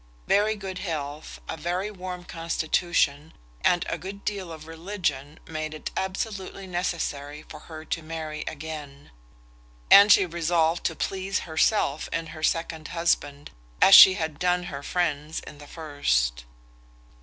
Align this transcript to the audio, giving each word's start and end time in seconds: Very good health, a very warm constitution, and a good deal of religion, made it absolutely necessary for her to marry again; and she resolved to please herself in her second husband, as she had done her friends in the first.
Very 0.25 0.55
good 0.55 0.79
health, 0.79 1.39
a 1.47 1.55
very 1.55 1.91
warm 1.91 2.23
constitution, 2.23 3.33
and 3.63 3.85
a 3.87 3.99
good 3.99 4.25
deal 4.25 4.51
of 4.51 4.65
religion, 4.65 5.37
made 5.45 5.75
it 5.75 5.91
absolutely 5.95 6.65
necessary 6.65 7.45
for 7.47 7.59
her 7.59 7.85
to 7.85 8.01
marry 8.01 8.43
again; 8.47 9.11
and 9.91 10.11
she 10.11 10.25
resolved 10.25 10.83
to 10.87 10.95
please 10.95 11.41
herself 11.41 12.09
in 12.11 12.25
her 12.33 12.41
second 12.41 12.87
husband, 12.87 13.51
as 13.79 13.93
she 13.93 14.15
had 14.15 14.39
done 14.39 14.63
her 14.63 14.81
friends 14.81 15.39
in 15.41 15.59
the 15.59 15.67
first. 15.67 16.45